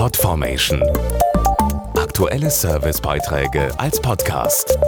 [0.00, 0.82] Podformation.
[1.94, 4.78] Aktuelle Servicebeiträge als Podcast.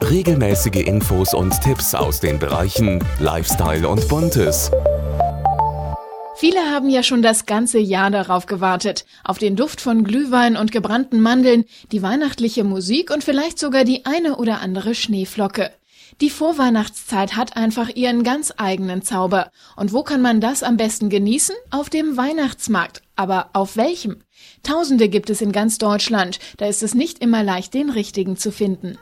[0.00, 4.70] Regelmäßige Infos und Tipps aus den Bereichen Lifestyle und Buntes.
[6.36, 10.70] Viele haben ja schon das ganze Jahr darauf gewartet, auf den Duft von Glühwein und
[10.70, 15.72] gebrannten Mandeln, die weihnachtliche Musik und vielleicht sogar die eine oder andere Schneeflocke.
[16.22, 19.50] Die Vorweihnachtszeit hat einfach ihren ganz eigenen Zauber.
[19.76, 21.54] Und wo kann man das am besten genießen?
[21.70, 23.02] Auf dem Weihnachtsmarkt.
[23.16, 24.22] Aber auf welchem?
[24.62, 26.38] Tausende gibt es in ganz Deutschland.
[26.56, 28.98] Da ist es nicht immer leicht, den richtigen zu finden.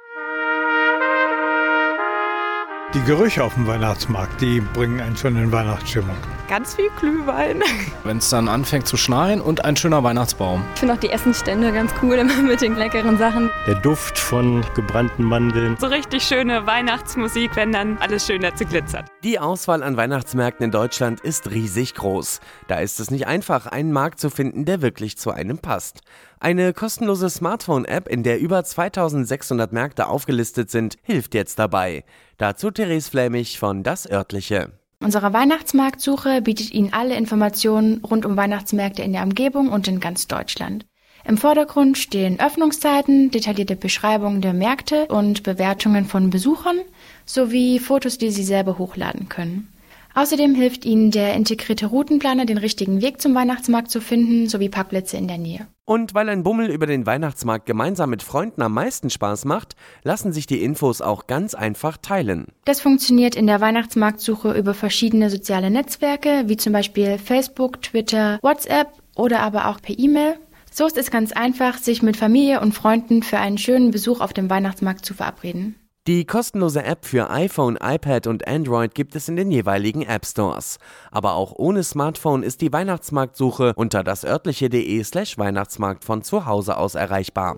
[2.95, 6.17] Die Gerüche auf dem Weihnachtsmarkt, die bringen einen schon in Weihnachtsstimmung.
[6.48, 7.62] Ganz viel Glühwein.
[8.05, 10.62] Wenn es dann anfängt zu schneien und ein schöner Weihnachtsbaum.
[10.75, 13.51] Ich finde auch die Essenstände ganz cool, immer mit den leckeren Sachen.
[13.67, 15.77] Der Duft von gebrannten Mandeln.
[15.79, 19.07] So richtig schöne Weihnachtsmusik, wenn dann alles schön dazu glitzert.
[19.23, 22.41] Die Auswahl an Weihnachtsmärkten in Deutschland ist riesig groß.
[22.69, 26.01] Da ist es nicht einfach, einen Markt zu finden, der wirklich zu einem passt.
[26.41, 32.05] Eine kostenlose Smartphone-App, in der über 2600 Märkte aufgelistet sind, hilft jetzt dabei.
[32.37, 34.72] Dazu Therese Flämig von Das Örtliche.
[35.05, 40.28] Unsere Weihnachtsmarktsuche bietet Ihnen alle Informationen rund um Weihnachtsmärkte in der Umgebung und in ganz
[40.28, 40.86] Deutschland.
[41.27, 46.78] Im Vordergrund stehen Öffnungszeiten, detaillierte Beschreibungen der Märkte und Bewertungen von Besuchern
[47.27, 49.69] sowie Fotos, die Sie selber hochladen können.
[50.15, 55.17] Außerdem hilft Ihnen der integrierte Routenplaner, den richtigen Weg zum Weihnachtsmarkt zu finden, sowie Parkplätze
[55.17, 55.67] in der Nähe.
[55.84, 60.33] Und weil ein Bummel über den Weihnachtsmarkt gemeinsam mit Freunden am meisten Spaß macht, lassen
[60.33, 62.47] sich die Infos auch ganz einfach teilen.
[62.65, 68.93] Das funktioniert in der Weihnachtsmarktsuche über verschiedene soziale Netzwerke, wie zum Beispiel Facebook, Twitter, WhatsApp
[69.17, 70.37] oder aber auch per E-Mail.
[70.71, 74.33] So ist es ganz einfach, sich mit Familie und Freunden für einen schönen Besuch auf
[74.33, 75.75] dem Weihnachtsmarkt zu verabreden.
[76.06, 80.77] Die kostenlose App für iPhone, iPad und Android gibt es in den jeweiligen App Stores.
[81.10, 86.94] Aber auch ohne Smartphone ist die Weihnachtsmarktsuche unter dasörtliche.de slash Weihnachtsmarkt von zu Hause aus
[86.94, 87.56] erreichbar.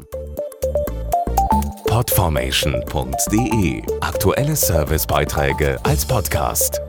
[1.89, 6.81] Podformation.de Aktuelle Servicebeiträge als Podcast.